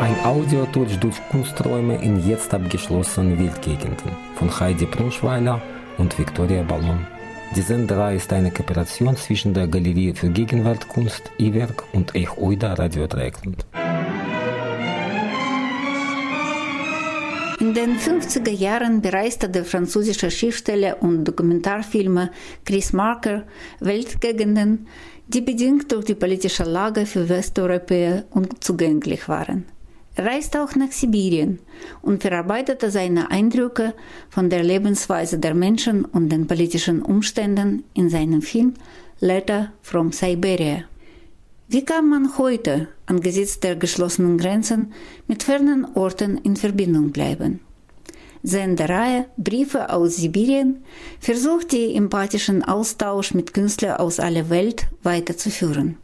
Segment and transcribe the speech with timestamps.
[0.00, 5.60] Ein Audiotour durch Kunsträume in jetzt abgeschlossenen Wildgegenden von Heidi Brunschweiler
[5.98, 7.04] und Viktoria Ballon.
[7.56, 13.08] Die Senderei ist eine Kooperation zwischen der Galerie für Gegenwartkunst Iwerk und Ech Oida Radio
[13.08, 13.66] Dreieckland.
[17.58, 22.30] In den 50er Jahren bereiste der französische Schriftsteller und Dokumentarfilmer
[22.64, 23.42] Chris Marker
[23.80, 24.86] Weltgegenden,
[25.26, 29.66] die bedingt durch die politische Lage für Westeuropäer unzugänglich waren.
[30.18, 31.60] Reiste auch nach Sibirien
[32.02, 33.94] und verarbeitete seine Eindrücke
[34.28, 38.74] von der Lebensweise der Menschen und den politischen Umständen in seinem Film
[39.20, 40.84] Letter from Siberia.
[41.68, 44.92] Wie kann man heute angesichts der geschlossenen Grenzen
[45.26, 47.60] mit fernen Orten in Verbindung bleiben?
[48.42, 50.82] Sendereihe Briefe aus Sibirien
[51.20, 55.96] versucht die empathischen Austausch mit Künstlern aus aller Welt weiterzuführen.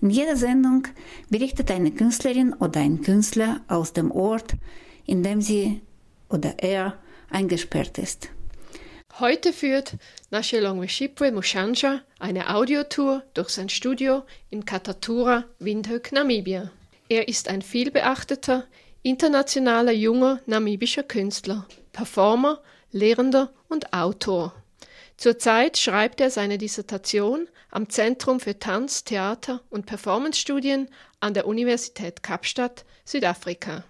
[0.00, 0.86] In jeder Sendung
[1.30, 4.54] berichtet eine Künstlerin oder ein Künstler aus dem Ort,
[5.06, 5.80] in dem sie
[6.28, 6.98] oder er
[7.30, 8.28] eingesperrt ist.
[9.20, 9.96] Heute führt
[10.30, 16.70] Nashelongweshipwe Mushanja eine Audiotour durch sein Studio in Katatura, Windhoek, Namibia.
[17.08, 18.64] Er ist ein vielbeachteter,
[19.02, 24.52] internationaler junger namibischer Künstler, Performer, Lehrender und Autor.
[25.16, 30.88] Zurzeit schreibt er seine Dissertation am Zentrum für Tanz, Theater und Performancestudien
[31.20, 33.84] an der Universität Kapstadt, Südafrika.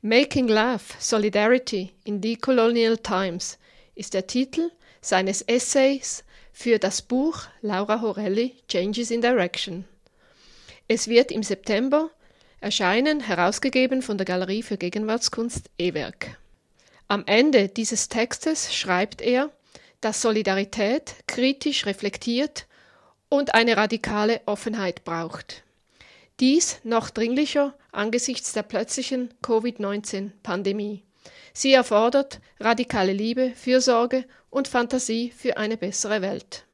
[0.00, 3.58] Making Love, Solidarity in Decolonial Times
[3.94, 9.84] ist der Titel seines Essays für das Buch Laura Horelli Changes in Direction.
[10.88, 12.10] Es wird im September
[12.60, 16.38] erscheinen, herausgegeben von der Galerie für Gegenwartskunst E-Werk.
[17.08, 19.50] Am Ende dieses Textes schreibt er,
[20.02, 22.66] dass Solidarität kritisch reflektiert
[23.30, 25.62] und eine radikale Offenheit braucht.
[26.38, 31.02] Dies noch dringlicher angesichts der plötzlichen Covid-19-Pandemie.
[31.54, 36.64] Sie erfordert radikale Liebe, Fürsorge und Fantasie für eine bessere Welt.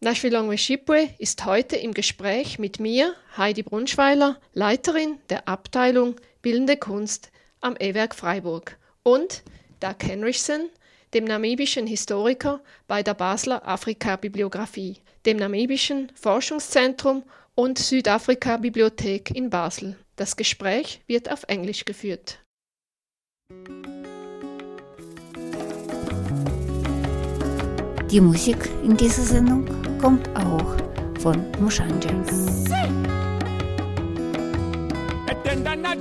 [0.00, 7.30] Nashville Shipwe ist heute im Gespräch mit mir, Heidi Brunschweiler, Leiterin der Abteilung Bildende Kunst
[7.60, 9.42] am E-Werk Freiburg, und
[9.80, 10.70] Doug Henrichsen,
[11.14, 14.96] dem namibischen Historiker bei der Basler Afrika-Bibliographie,
[15.26, 17.22] dem namibischen Forschungszentrum
[17.54, 19.96] und Südafrika-Bibliothek in Basel.
[20.16, 22.38] Das Gespräch wird auf Englisch geführt.
[28.10, 29.66] Die Musik in dieser Sendung
[30.00, 30.76] kommt auch
[31.20, 32.10] von Mushanja.
[35.28, 35.94] etenda na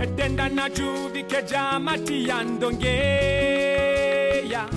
[0.00, 4.68] tiyandonga etenda na juvi ke jama tiyandongeya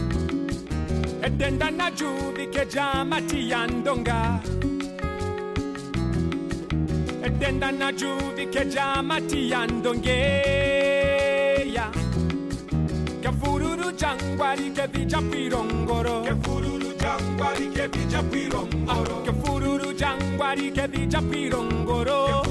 [1.23, 4.39] etenda na juvi ke jama tiyandonga
[7.23, 11.91] etenda na juvi ke jama tiyandongeya
[13.23, 20.71] ke fururu jangwari ke vija pirongoro ke fururu jangwari ke vija pirongoro ke fururu jangwari
[20.71, 22.42] ke vija pirongoro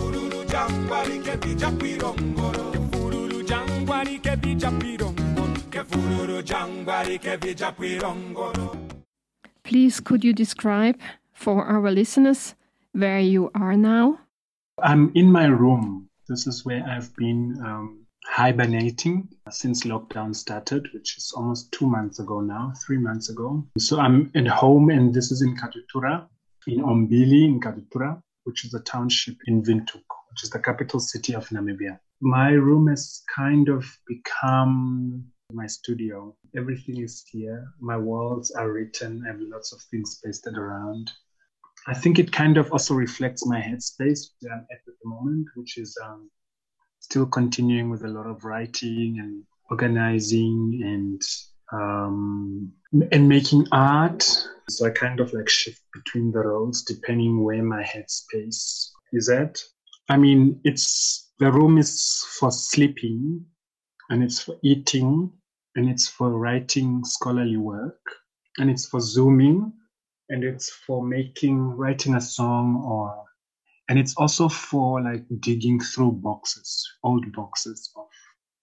[0.52, 7.36] ke fururu jangwari ke vija pirongoro fururu jangwari ke vija pirongoro ke fururu jangwari ke
[7.36, 8.76] vija pirongoro
[9.64, 10.98] Please, could you describe
[11.32, 12.54] for our listeners
[12.92, 14.18] where you are now?
[14.82, 16.10] I'm in my room.
[16.28, 22.18] This is where I've been um, hibernating since lockdown started, which is almost two months
[22.18, 23.64] ago now, three months ago.
[23.78, 26.26] So I'm at home, and this is in Katutura,
[26.66, 31.34] in Ombili, in Katutura, which is a township in Windhoek, which is the capital city
[31.34, 31.98] of Namibia.
[32.22, 36.34] My room has kind of become my studio.
[36.56, 37.66] Everything is here.
[37.80, 39.22] My walls are written.
[39.24, 41.10] I have lots of things pasted around.
[41.86, 45.48] I think it kind of also reflects my headspace that I'm at at the moment,
[45.54, 46.30] which is um,
[47.00, 51.20] still continuing with a lot of writing and organizing and
[51.72, 52.72] um,
[53.10, 54.22] and making art.
[54.68, 59.62] So I kind of like shift between the roles depending where my headspace is at.
[60.08, 63.46] I mean, it's the room is for sleeping,
[64.10, 65.32] and it's for eating,
[65.76, 68.00] and it's for writing scholarly work,
[68.58, 69.72] and it's for zooming,
[70.28, 73.24] and it's for making, writing a song or,
[73.88, 78.06] and it's also for like digging through boxes, old boxes of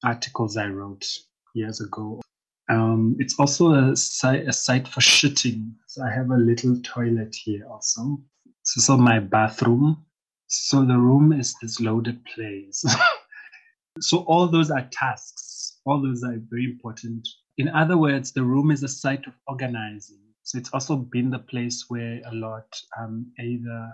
[0.04, 1.06] articles I wrote
[1.54, 2.22] years ago.
[2.70, 5.72] Um, it's also a site, a site for shitting.
[5.88, 8.22] So I have a little toilet here also.
[8.46, 10.06] This is my bathroom.
[10.50, 12.84] So the room is this loaded place.
[14.00, 15.78] so all those are tasks.
[15.86, 17.28] All those are very important.
[17.58, 20.22] In other words, the room is a site of organizing.
[20.44, 22.66] So it's also been the place where a lot
[23.00, 23.92] um, either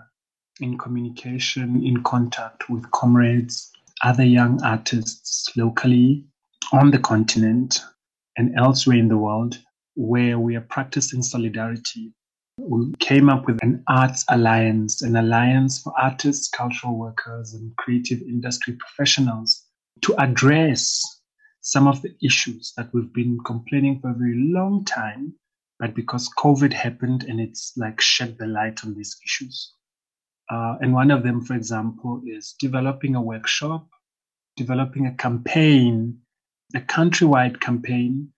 [0.60, 3.70] in communication, in contact with comrades,
[4.02, 6.24] other young artists locally
[6.72, 7.82] on the continent
[8.38, 9.58] and elsewhere in the world
[9.94, 12.12] where we are practicing solidarity.
[12.58, 18.20] We came up with an arts alliance, an alliance for artists, cultural workers, and creative
[18.22, 19.64] industry professionals
[20.02, 21.02] to address
[21.60, 25.34] some of the issues that we've been complaining for a very long time,
[25.78, 29.72] but because COVID happened and it's like shed the light on these issues.
[30.50, 33.88] Uh, and one of them, for example, is developing a workshop,
[34.56, 36.20] developing a campaign
[36.74, 38.32] a countrywide campaign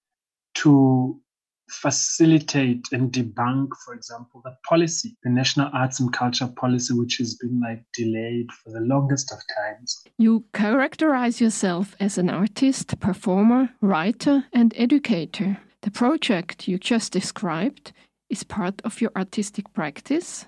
[0.55, 1.21] to
[1.69, 7.35] facilitate and debunk, for example, the policy, the National Arts and Culture policy, which has
[7.35, 10.03] been like delayed for the longest of times.
[10.19, 15.59] You characterize yourself as an artist, performer, writer, and educator.
[15.83, 17.93] The project you just described
[18.29, 20.47] is part of your artistic practice.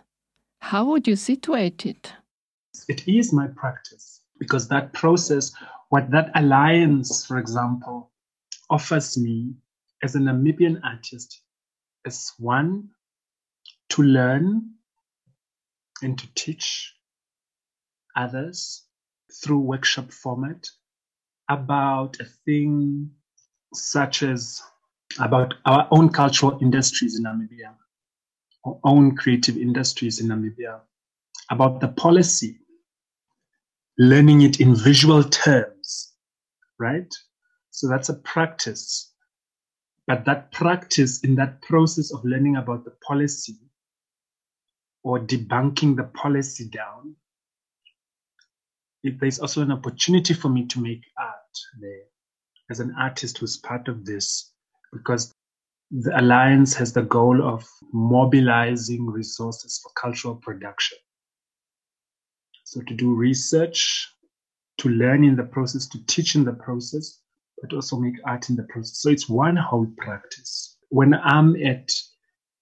[0.61, 2.13] How would you situate it?
[2.89, 5.53] It is my practice because that process
[5.91, 8.13] what that alliance, for example,
[8.71, 9.55] offers me
[10.03, 11.43] as a Namibian artist
[12.05, 12.89] is one,
[13.91, 14.71] to learn
[16.03, 16.95] and to teach
[18.17, 18.85] others
[19.43, 20.69] through workshop format
[21.49, 23.11] about a thing
[23.75, 24.63] such as
[25.19, 27.75] about our own cultural industries in Namibia,
[28.65, 30.81] our own creative industries in Namibia,
[31.51, 32.59] about the policy,
[33.99, 36.11] learning it in visual terms
[36.81, 37.15] right?
[37.71, 39.10] So that's a practice.
[40.07, 43.57] But that practice in that process of learning about the policy
[45.03, 47.17] or debunking the policy down,
[49.03, 52.05] it, there's also an opportunity for me to make art there
[52.71, 54.53] as an artist who's part of this
[54.93, 55.35] because
[55.91, 60.99] the alliance has the goal of mobilizing resources for cultural production.
[62.65, 64.09] So to do research,
[64.79, 67.21] to learn in the process, to teach in the process,
[67.61, 69.01] but also make art in the process.
[69.01, 70.77] So it's one whole practice.
[70.89, 71.89] When I'm at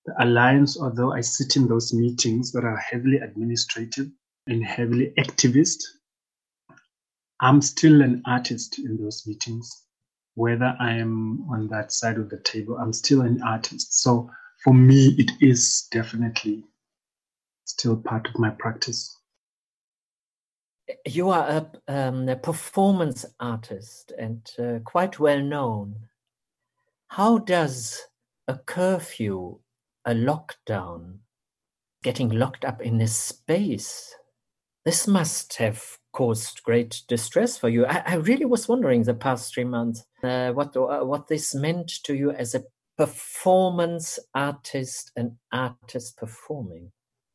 [0.06, 4.08] the Alliance, although I sit in those meetings that are heavily administrative
[4.46, 5.78] and heavily activist,
[7.40, 9.70] I'm still an artist in those meetings.
[10.34, 14.02] Whether I am on that side of the table, I'm still an artist.
[14.02, 14.30] So
[14.64, 16.64] for me, it is definitely
[17.64, 19.16] still part of my practice
[21.06, 25.96] you are a, um, a performance artist and uh, quite well known.
[27.08, 28.02] How does
[28.46, 29.58] a curfew,
[30.04, 31.18] a lockdown,
[32.02, 34.14] getting locked up in a space,
[34.84, 37.84] this must have caused great distress for you.
[37.84, 41.88] I, I really was wondering the past three months uh, what uh, what this meant
[42.04, 42.64] to you as a
[42.96, 46.90] performance artist, an artist performing.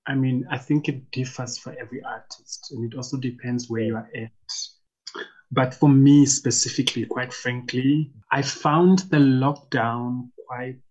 [0.06, 3.96] I mean, I think it differs for every artist, and it also depends where you
[3.96, 4.32] are at.
[5.52, 10.82] But for me specifically, quite frankly, I found the lockdown quite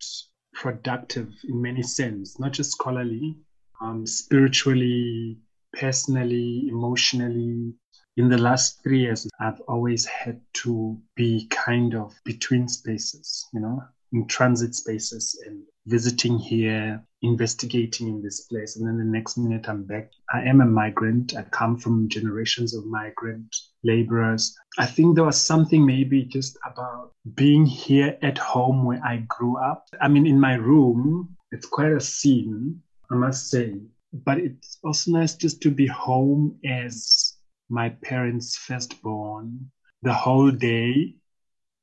[0.55, 3.37] productive in many sense, not just scholarly,
[3.81, 5.39] um, spiritually,
[5.73, 7.75] personally, emotionally.
[8.17, 13.61] In the last three years, I've always had to be kind of between spaces, you
[13.61, 18.77] know, in transit spaces and visiting here, investigating in this place.
[18.77, 20.11] And then the next minute I'm back.
[20.33, 21.37] I am a migrant.
[21.37, 24.57] I come from generations of migrant laborers.
[24.79, 29.57] I think there was something maybe just about being here at home where I grew
[29.59, 29.87] up.
[30.01, 33.75] I mean, in my room, it's quite a scene, I must say.
[34.13, 37.37] But it's also nice just to be home as
[37.69, 39.71] my parents' firstborn,
[40.03, 41.15] the whole day,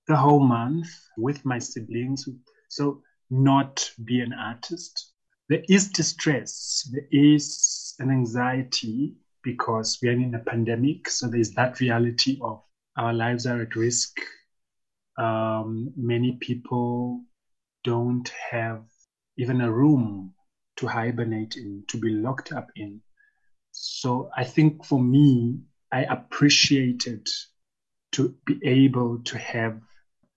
[0.08, 0.88] the whole month
[1.18, 2.28] with my siblings.
[2.70, 5.12] So not be an artist.
[5.50, 11.10] There is distress, there is an anxiety because we are in a pandemic.
[11.10, 12.62] So there's that reality of
[12.98, 14.20] our lives are at risk.
[15.18, 17.24] Um, many people
[17.84, 18.84] don't have
[19.38, 20.34] even a room
[20.78, 23.02] to hibernate in, to be locked up in.
[23.72, 25.60] So I think for me,
[25.92, 27.28] I appreciated
[28.14, 29.80] to be able to have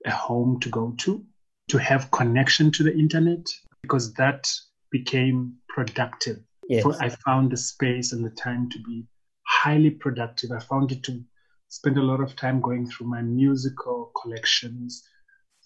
[0.04, 1.24] a home to go to
[1.72, 3.46] to have connection to the internet
[3.80, 4.46] because that
[4.90, 6.36] became productive.
[6.68, 6.82] Yes.
[6.82, 9.06] So I found the space and the time to be
[9.46, 10.50] highly productive.
[10.52, 11.24] I found it to
[11.68, 15.02] spend a lot of time going through my musical collections,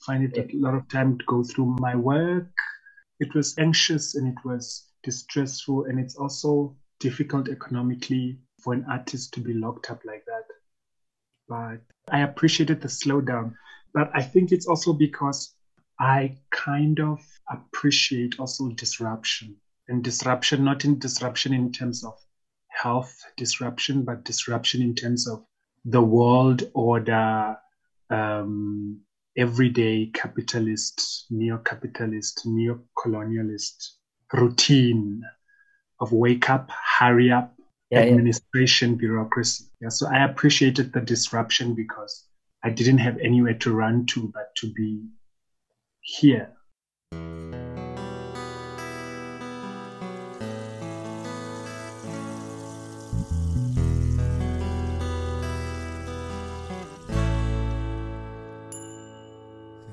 [0.06, 2.52] find it a lot of time to go through my work.
[3.18, 9.34] It was anxious and it was distressful, and it's also difficult economically for an artist
[9.34, 10.44] to be locked up like that.
[11.48, 11.80] But
[12.14, 13.54] I appreciated the slowdown.
[13.92, 15.55] But I think it's also because
[15.98, 19.56] I kind of appreciate also disruption
[19.88, 22.14] and disruption, not in disruption in terms of
[22.68, 25.44] health disruption, but disruption in terms of
[25.84, 27.56] the world order,
[28.10, 29.00] um,
[29.36, 33.90] everyday capitalist, neo capitalist, neo colonialist
[34.32, 35.22] routine
[36.00, 37.54] of wake up, hurry up,
[37.90, 38.10] Yeah, yeah.
[38.10, 39.64] administration, bureaucracy.
[39.80, 42.24] Yeah, so I appreciated the disruption because
[42.64, 45.04] I didn't have anywhere to run to but to be
[46.06, 46.52] here.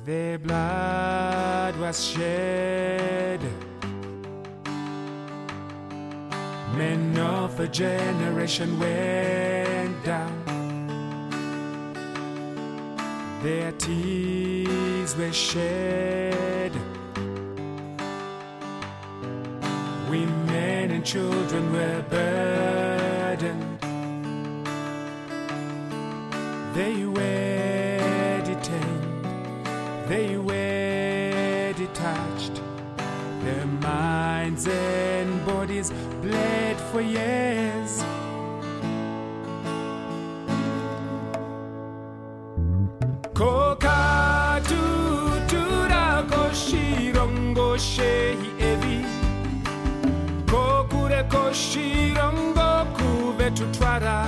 [0.06, 3.42] Their blood was shed.
[6.78, 10.33] Men of a generation went down.
[13.44, 16.72] Their tears were shed.
[20.10, 23.80] Women and children were burdened.
[26.74, 29.26] They were detained.
[30.08, 32.62] They were detached.
[33.44, 37.53] Their minds and bodies bled for years.
[53.84, 54.26] Tutwara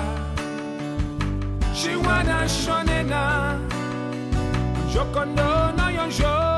[1.74, 3.60] shiwana shonena
[4.94, 6.55] jokondono yonjoka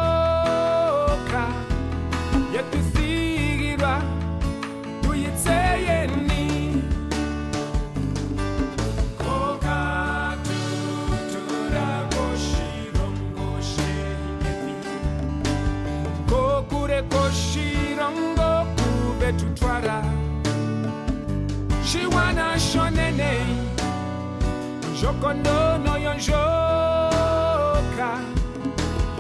[25.02, 28.10] jokondono yonjoka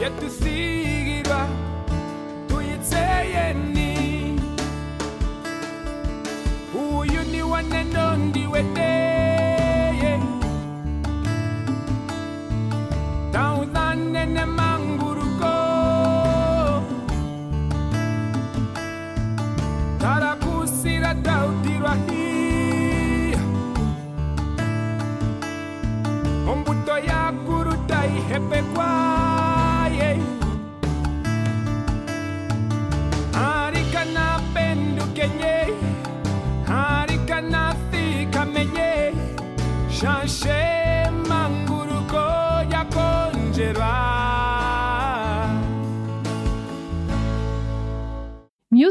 [0.01, 1.41] yetuthigirwa
[2.47, 3.91] tuyitseyeni
[6.75, 10.19] uyu ni waneno ndiwedeye
[13.31, 15.53] taudhanene manguruko.
[19.99, 22.26] Tarakusira tautirwa hiya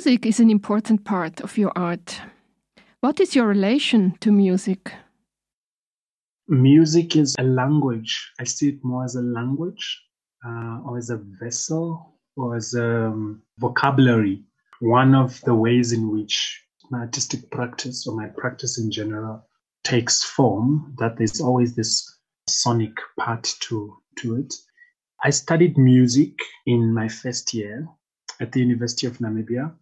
[0.07, 2.21] Music is an important part of your art.
[3.01, 4.93] What is your relation to music?
[6.47, 8.31] Music is a language.
[8.39, 10.01] I see it more as a language
[10.47, 14.45] uh, or as a vessel or as a um, vocabulary.
[14.79, 19.45] One of the ways in which my artistic practice or my practice in general
[19.83, 24.55] takes form, that there's always this sonic part to, to it.
[25.25, 27.89] I studied music in my first year
[28.39, 29.75] at the University of Namibia,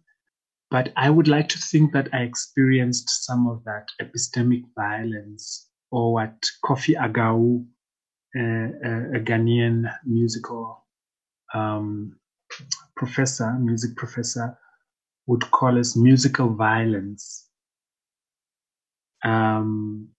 [0.71, 6.13] but I would like to think that I experienced some of that epistemic violence or
[6.13, 7.65] what Kofi Agawu,
[8.37, 10.83] uh, uh, a Ghanaian musical
[11.53, 12.17] um,
[12.95, 14.57] professor, music professor,
[15.27, 17.47] would call as musical violence.
[19.23, 20.09] Um,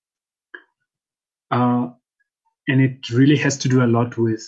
[1.50, 1.88] uh,
[2.68, 4.44] and it really has to do a lot with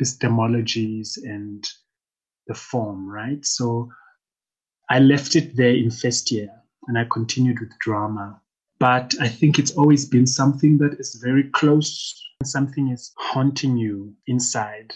[0.00, 1.66] epistemologies and
[2.46, 3.44] the form, right?
[3.44, 3.88] So
[4.92, 6.50] I left it there in first year
[6.86, 8.38] and I continued with drama.
[8.78, 14.14] But I think it's always been something that is very close, something is haunting you
[14.26, 14.94] inside.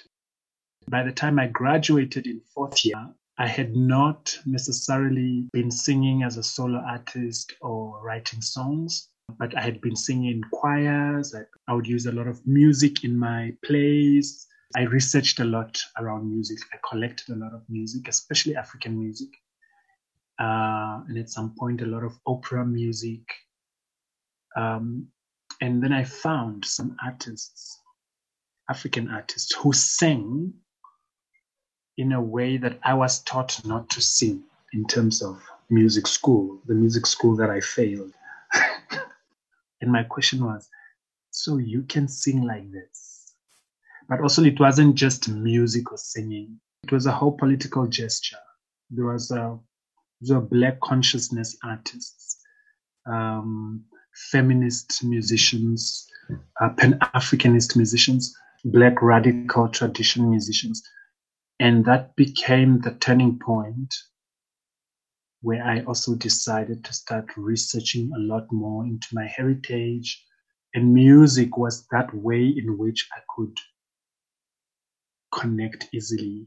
[0.90, 6.36] By the time I graduated in fourth year, I had not necessarily been singing as
[6.36, 11.34] a solo artist or writing songs, but I had been singing in choirs.
[11.34, 14.46] I, I would use a lot of music in my plays.
[14.76, 16.58] I researched a lot around music.
[16.74, 19.30] I collected a lot of music, especially African music.
[20.38, 23.22] Uh, and at some point a lot of opera music.
[24.56, 25.08] Um,
[25.60, 27.80] and then I found some artists,
[28.68, 30.52] African artists, who sang
[31.96, 36.60] in a way that I was taught not to sing in terms of music school,
[36.66, 38.12] the music school that I failed.
[39.80, 40.68] and my question was,
[41.30, 43.32] so you can sing like this?
[44.08, 48.38] But also, it wasn't just music or singing, it was a whole political gesture.
[48.90, 49.58] There was a,
[50.20, 52.40] were black consciousness artists,
[53.06, 53.84] um,
[54.30, 56.06] feminist musicians,
[56.60, 60.82] uh, Pan Africanist musicians, black radical tradition musicians.
[61.60, 63.94] And that became the turning point
[65.42, 70.24] where I also decided to start researching a lot more into my heritage.
[70.74, 73.56] And music was that way in which I could
[75.32, 76.46] connect easily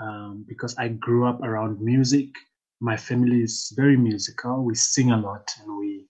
[0.00, 2.28] um, because I grew up around music.
[2.80, 4.64] My family is very musical.
[4.64, 6.06] We sing a lot and we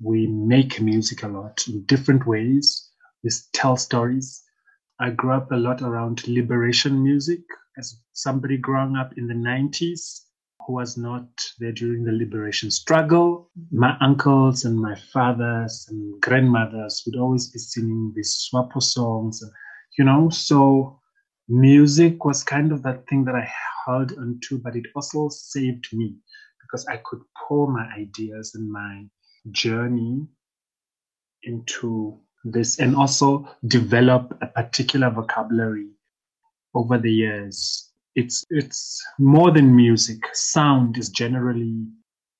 [0.00, 2.90] we make music a lot in different ways.
[3.22, 4.42] We tell stories.
[4.98, 7.40] I grew up a lot around liberation music
[7.78, 10.22] as somebody growing up in the 90s
[10.66, 11.26] who was not
[11.58, 13.50] there during the liberation struggle.
[13.58, 13.78] Mm-hmm.
[13.78, 19.42] My uncles and my fathers and grandmothers would always be singing these SWAPO songs,
[19.98, 20.28] you know.
[20.30, 21.00] So
[21.48, 23.50] music was kind of that thing that I
[23.86, 26.16] held onto, but it also saved me
[26.60, 29.04] because I could pour my ideas and my
[29.50, 30.26] journey
[31.42, 35.88] into this and also develop a particular vocabulary
[36.74, 37.90] over the years.
[38.14, 40.20] It's it's more than music.
[40.32, 41.86] Sound is generally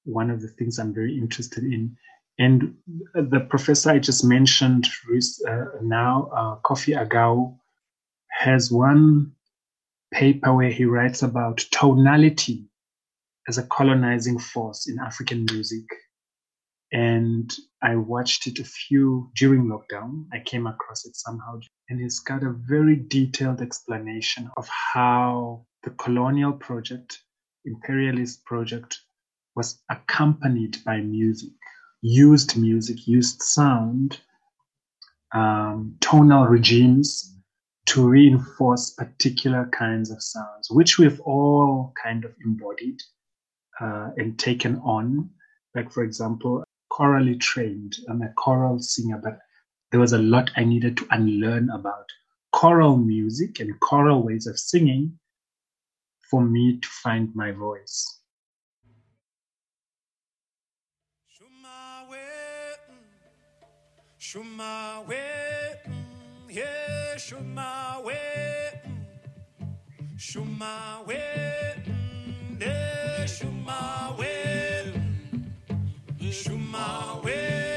[0.04, 1.96] one of the things I'm very interested in.
[2.38, 2.74] And
[3.14, 4.88] the professor I just mentioned
[5.48, 7.56] uh, now, uh, Kofi Agawu,
[8.30, 9.32] has one
[10.12, 12.66] paper where he writes about tonality
[13.48, 15.84] as a colonizing force in African music
[16.92, 20.26] and I watched it a few during lockdown.
[20.32, 21.58] I came across it somehow,
[21.88, 27.22] and it's got a very detailed explanation of how the colonial project,
[27.64, 29.00] imperialist project,
[29.56, 31.52] was accompanied by music,
[32.02, 34.20] used music, used sound,
[35.34, 37.34] um, tonal regimes
[37.92, 42.98] to reinforce particular kinds of sounds, which we've all kind of embodied
[43.82, 45.28] uh, and taken on.
[45.74, 47.98] Like, for example, chorally trained.
[48.08, 49.40] I'm a choral singer, but
[49.90, 52.06] there was a lot I needed to unlearn about
[52.52, 55.18] choral music and choral ways of singing
[56.30, 58.20] for me to find my voice.
[64.18, 65.91] Shumawe,
[66.52, 68.18] yeah, Shumawe,
[70.18, 71.22] Shumawe,
[72.60, 73.24] yeah,
[76.30, 77.71] Shumawe.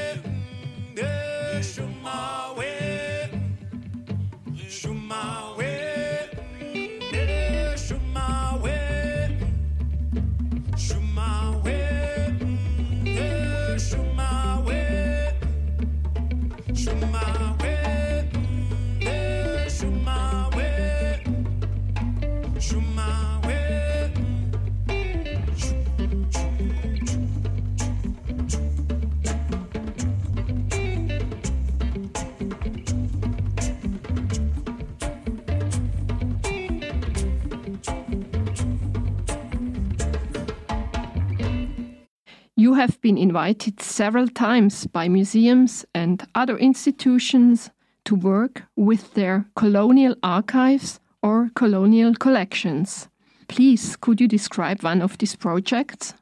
[42.66, 47.70] You have been invited several times by museums and other institutions
[48.06, 53.08] to work with their colonial archives or colonial collections.
[53.46, 56.14] Please, could you describe one of these projects?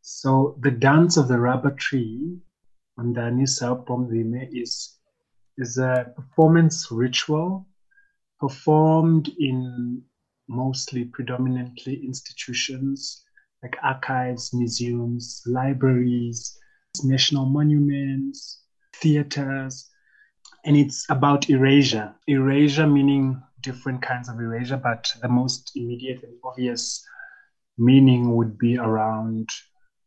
[0.00, 2.40] So, the dance of the rubber tree
[2.98, 3.30] on the
[3.86, 4.98] Pomvime is,
[5.58, 7.68] is a performance ritual
[8.40, 10.02] performed in
[10.48, 13.23] mostly predominantly institutions
[13.64, 16.58] like archives, museums, libraries,
[17.02, 18.60] national monuments,
[18.96, 19.90] theaters.
[20.66, 22.14] And it's about erasure.
[22.26, 27.02] Erasure meaning different kinds of erasure, but the most immediate and obvious
[27.78, 29.48] meaning would be around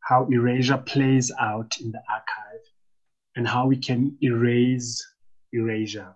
[0.01, 2.65] how erasure plays out in the archive
[3.35, 5.03] and how we can erase
[5.51, 6.15] erasure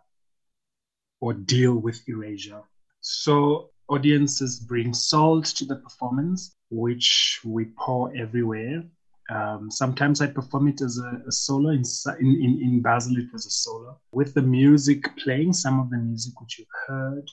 [1.20, 2.62] or deal with erasure.
[3.02, 8.84] So audiences bring salt to the performance, which we pour everywhere.
[9.30, 11.70] Um, sometimes I perform it as a, a solo.
[11.70, 11.84] In,
[12.20, 14.00] in, in Basel, it was a solo.
[14.14, 17.30] With the music playing, some of the music which you've heard,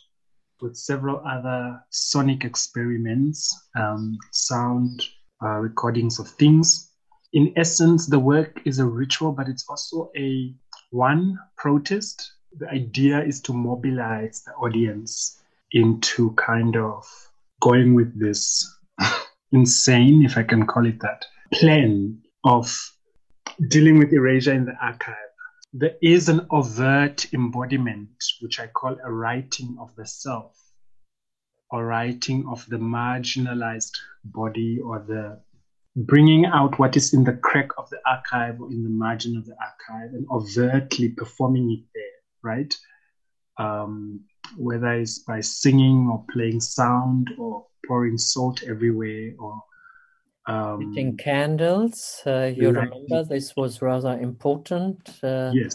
[0.60, 5.06] with several other sonic experiments, um, sound
[5.42, 6.90] uh, recordings of things.
[7.32, 10.52] In essence, the work is a ritual, but it's also a
[10.90, 12.32] one protest.
[12.58, 15.38] The idea is to mobilize the audience
[15.72, 17.07] into kind of
[17.61, 18.66] going with this
[19.52, 22.92] insane, if I can call it that, plan of
[23.68, 25.14] dealing with erasure in the archive.
[25.72, 30.57] There is an overt embodiment, which I call a writing of the self,
[31.70, 35.40] or writing of the marginalized body, or the
[35.96, 39.44] bringing out what is in the crack of the archive or in the margin of
[39.46, 42.04] the archive and overtly performing it there,
[42.42, 42.74] right?
[43.59, 44.20] Um,
[44.56, 49.62] whether it's by singing or playing sound or pouring salt everywhere or
[50.46, 52.22] um, lighting candles.
[52.26, 55.11] Uh, you remember this was rather important.
[55.22, 55.74] Uh, yes.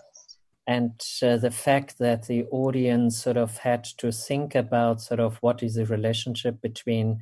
[0.66, 5.38] And uh, the fact that the audience sort of had to think about sort of
[5.38, 7.22] what is the relationship between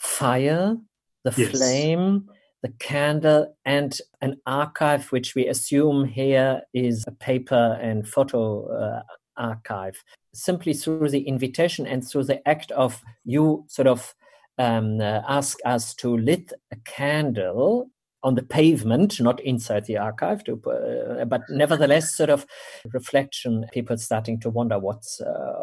[0.00, 0.76] fire,
[1.24, 1.50] the yes.
[1.50, 2.28] flame,
[2.62, 9.02] the candle, and an archive, which we assume here is a paper and photo uh,
[9.36, 10.02] archive.
[10.34, 14.14] Simply through the invitation and through the act of you sort of
[14.58, 17.90] um, uh, ask us to lit a candle
[18.22, 22.46] on the pavement, not inside the archive, to, uh, but nevertheless, sort of
[22.92, 23.66] reflection.
[23.72, 25.62] People starting to wonder what's uh,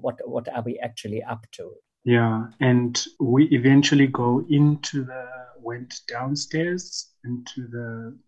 [0.00, 1.72] what what are we actually up to?
[2.04, 5.26] Yeah, and we eventually go into the
[5.62, 8.18] went downstairs into the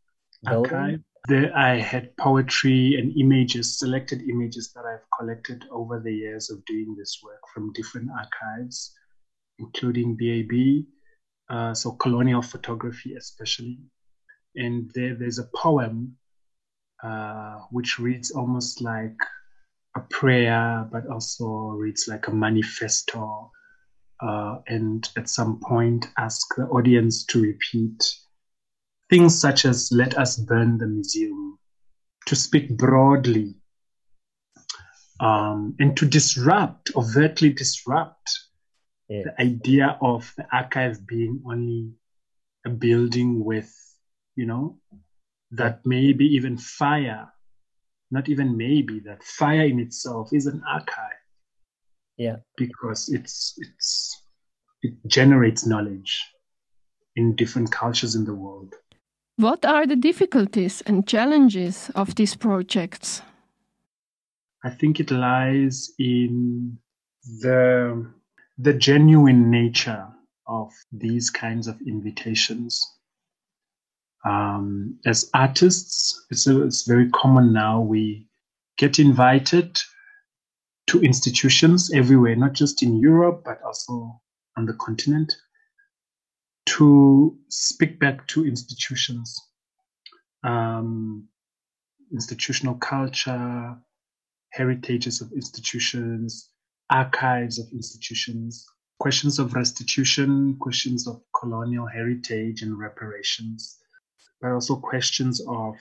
[0.49, 0.73] Building.
[0.73, 1.01] archive.
[1.27, 6.65] There, I had poetry and images, selected images that I've collected over the years of
[6.67, 8.95] doing this work from different archives
[9.59, 10.85] including BAB,
[11.49, 13.79] uh, so colonial photography especially.
[14.57, 16.17] And there, there's a poem
[17.03, 19.17] uh, which reads almost like
[19.97, 23.51] a prayer, but also reads like a manifesto.
[24.21, 28.17] Uh, and at some point, ask the audience to repeat
[29.15, 31.57] things such as let us burn the museum,
[32.27, 33.55] to speak broadly,
[35.21, 38.29] um, and to disrupt, overtly disrupt
[39.09, 39.23] yeah.
[39.27, 41.93] the idea of the archive being only
[42.67, 43.73] a building with,
[44.35, 44.81] you know,
[45.53, 47.29] that maybe even fire,
[48.11, 51.23] not even maybe, that fire in itself is an archive.
[52.17, 52.39] Yeah.
[52.57, 54.23] Because it's it's
[54.83, 56.21] it generates knowledge
[57.15, 58.75] in different cultures in the world.
[59.37, 63.23] What are the difficulties and challenges of these projects?
[64.63, 66.79] I think it lies in
[67.41, 68.11] the
[68.59, 70.07] the genuine nature
[70.47, 72.81] of these kinds of invitations.
[74.25, 77.81] Um, as artists, it's, it's very common now.
[77.81, 78.29] We
[78.79, 79.77] get invited
[80.87, 84.21] to institutions everywhere, not just in Europe, but also
[84.57, 85.35] on the continent,
[86.75, 89.41] to speak back to institutions,
[90.43, 91.29] um,
[92.13, 93.77] institutional culture,
[94.51, 96.51] heritages of institutions,
[96.91, 98.67] archives of institutions,
[98.99, 103.79] questions of restitution, questions of colonial heritage and reparations,
[104.41, 105.77] but also questions of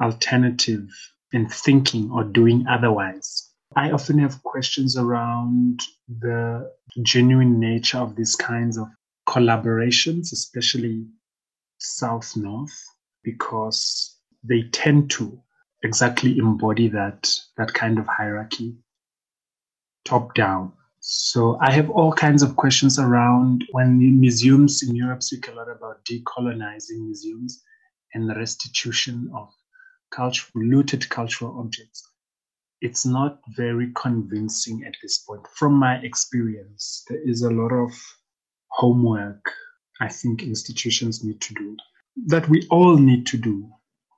[0.00, 0.88] alternative
[1.32, 3.50] in thinking or doing otherwise.
[3.74, 6.70] I often have questions around the
[7.02, 8.86] genuine nature of these kinds of
[9.28, 11.06] collaborations, especially
[11.76, 12.82] South North,
[13.22, 15.38] because they tend to
[15.82, 18.74] exactly embody that, that kind of hierarchy
[20.06, 20.72] top down.
[21.00, 25.68] So I have all kinds of questions around when museums in Europe speak a lot
[25.68, 27.62] about decolonizing museums
[28.14, 29.50] and the restitution of
[30.10, 32.02] culture, looted cultural objects.
[32.80, 35.46] It's not very convincing at this point.
[35.54, 37.92] From my experience, there is a lot of
[38.78, 39.44] homework
[40.00, 41.76] I think institutions need to do,
[42.26, 43.68] that we all need to do,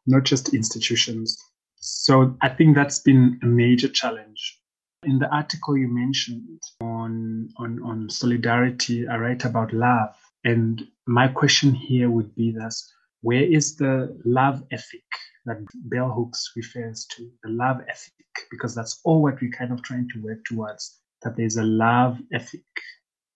[0.07, 1.39] not just institutions.
[1.77, 4.61] So I think that's been a major challenge
[5.05, 10.15] in the article you mentioned on, on, on solidarity, I write about love.
[10.45, 12.93] And my question here would be this
[13.23, 15.05] where is the love ethic
[15.45, 17.31] that Bell Hooks refers to?
[17.43, 21.37] The love ethic, because that's all what we're kind of trying to work towards, that
[21.37, 22.65] there's a love ethic.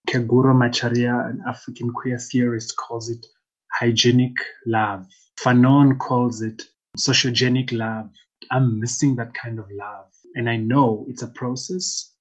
[0.09, 3.27] Keguro Macharia, an African queer theorist, calls it
[3.73, 4.37] hygienic
[4.67, 5.07] love.
[5.37, 6.63] Fanon calls it
[6.99, 8.11] sociogenic love.
[8.51, 12.13] I'm missing that kind of love and I know it's a process,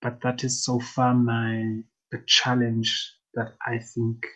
[0.00, 4.26] but that is so far my the challenge that I think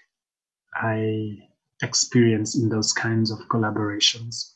[0.74, 1.38] I
[1.82, 4.52] experience in those kinds of collaborations.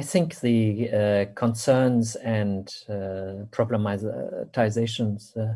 [0.00, 5.52] I think the uh, concerns and uh, problematizations uh,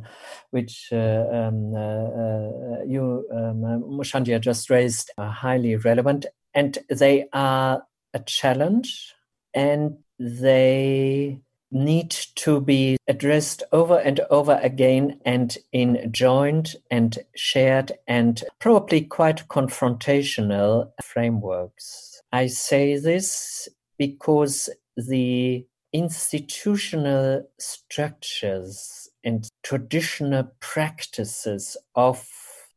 [0.51, 4.03] which uh, um, uh, uh, you, um,
[4.43, 9.15] just raised are highly relevant and they are a challenge
[9.55, 11.39] and they
[11.71, 19.01] need to be addressed over and over again and in joint and shared and probably
[19.01, 22.21] quite confrontational frameworks.
[22.31, 32.29] I say this because the institutional structures and traditional practices of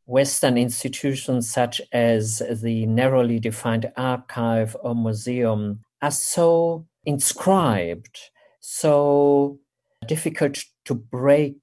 [0.05, 8.17] Western institutions such as the narrowly defined archive or museum are so inscribed,
[8.61, 9.59] so
[10.07, 11.57] difficult to break,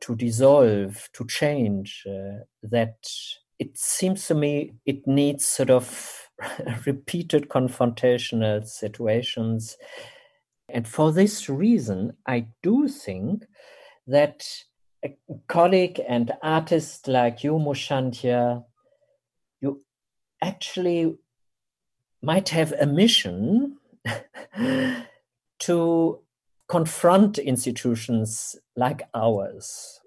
[0.00, 2.96] to dissolve, to change, uh, that
[3.58, 6.25] it seems to me it needs sort of
[6.86, 9.76] repeated confrontational situations.
[10.68, 13.44] And for this reason, I do think
[14.06, 14.46] that
[15.04, 15.16] a
[15.48, 18.64] colleague and artist like you, Mushaandja,
[19.60, 19.82] you
[20.42, 21.16] actually
[22.22, 23.76] might have a mission
[25.60, 26.18] to
[26.68, 30.00] confront institutions like ours.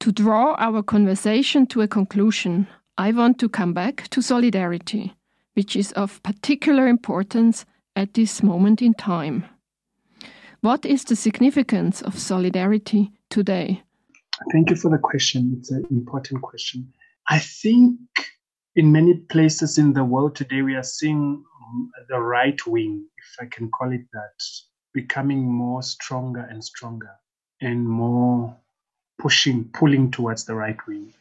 [0.00, 2.66] To draw our conversation to a conclusion,
[2.98, 5.14] I want to come back to solidarity
[5.54, 7.64] which is of particular importance
[7.96, 9.44] at this moment in time.
[10.60, 13.82] What is the significance of solidarity today?
[14.50, 15.56] Thank you for the question.
[15.58, 16.92] It's an important question.
[17.28, 17.98] I think
[18.74, 23.44] in many places in the world today, we are seeing um, the right wing, if
[23.44, 24.42] I can call it that,
[24.92, 27.10] becoming more stronger and stronger
[27.60, 28.56] and more
[29.18, 31.12] pushing, pulling towards the right wing.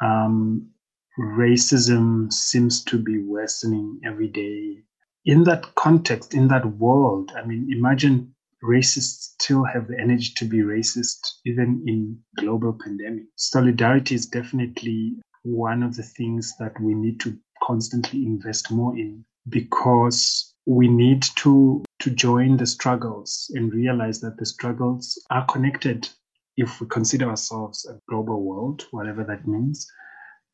[0.00, 0.70] Um,
[1.18, 4.82] racism seems to be worsening every day.
[5.24, 10.44] In that context, in that world, I mean, imagine racists still have the energy to
[10.44, 13.24] be racist even in global pandemic.
[13.36, 19.24] Solidarity is definitely one of the things that we need to constantly invest more in
[19.48, 26.08] because we need to to join the struggles and realize that the struggles are connected
[26.56, 29.90] if we consider ourselves a global world, whatever that means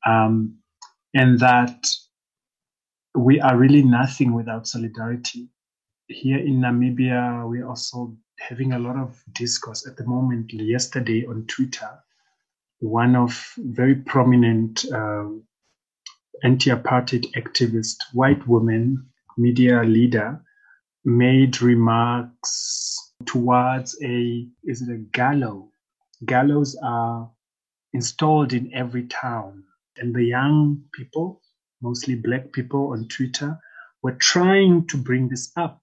[0.06, 0.58] um,
[1.14, 1.86] and that
[3.14, 5.48] we are really nothing without solidarity.
[6.08, 10.52] Here in Namibia, we're also having a lot of discourse at the moment.
[10.52, 11.90] Yesterday on Twitter,
[12.80, 15.42] one of very prominent um,
[16.44, 19.06] anti-apartheid activist, white woman,
[19.36, 20.40] media leader,
[21.04, 25.68] made remarks towards a is it a gallows?
[26.24, 27.30] Gallows are
[27.92, 29.64] installed in every town
[30.00, 31.40] and the young people,
[31.82, 33.58] mostly black people on Twitter,
[34.02, 35.82] were trying to bring this up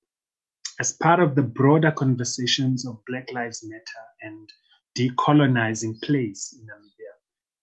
[0.79, 4.49] as part of the broader conversations of Black Lives Matter and
[4.97, 7.13] decolonizing place in Namibia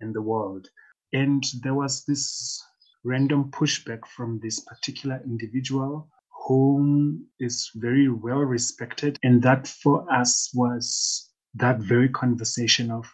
[0.01, 0.69] and the world.
[1.12, 2.62] And there was this
[3.05, 6.09] random pushback from this particular individual
[6.47, 9.19] whom is very well respected.
[9.23, 13.07] And that for us was that very conversation of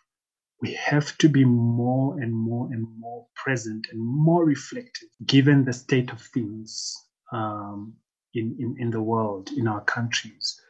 [0.61, 5.73] we have to be more and more and more present and more reflective given the
[5.73, 6.95] state of things
[7.33, 7.95] um,
[8.35, 10.61] in, in, in the world, in our countries,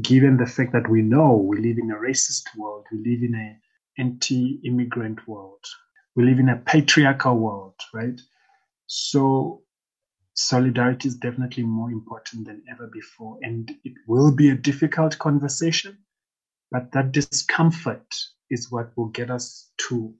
[0.00, 3.34] given the fact that we know we live in a racist world, we live in
[3.34, 3.60] an
[3.98, 5.64] anti immigrant world,
[6.14, 8.20] we live in a patriarchal world, right?
[8.86, 9.62] So,
[10.34, 13.38] solidarity is definitely more important than ever before.
[13.42, 15.98] And it will be a difficult conversation,
[16.70, 18.14] but that discomfort
[18.52, 20.14] is what will get us to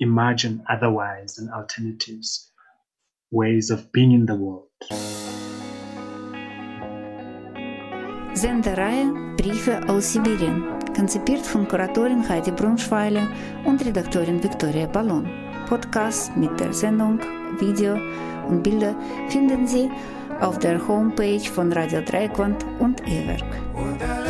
[0.00, 2.50] imagine otherwise and alternatives
[3.30, 4.68] ways of being in the world.
[8.34, 10.64] Sendereihe Briefe aus Sibirien,
[10.96, 13.28] konzipiert von Kuratorin Heidi Brunschweiler
[13.64, 15.28] und Redaktorin Viktoria Ballon.
[15.68, 17.20] Podcast mit der Sendung,
[17.60, 17.94] Video
[18.48, 18.94] und Bilder
[19.28, 19.90] finden Sie
[20.40, 24.21] auf der Homepage von Radio Dreieckland und E-Werk.